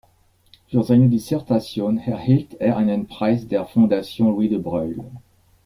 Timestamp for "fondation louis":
3.67-4.49